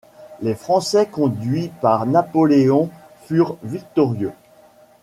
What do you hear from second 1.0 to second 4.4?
conduits par Napoléon furent victorieux.